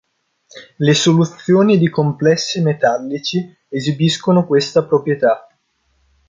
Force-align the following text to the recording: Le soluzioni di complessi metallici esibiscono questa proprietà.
Le 0.79 0.93
soluzioni 0.95 1.77
di 1.77 1.87
complessi 1.91 2.59
metallici 2.63 3.55
esibiscono 3.69 4.47
questa 4.47 4.83
proprietà. 4.83 5.47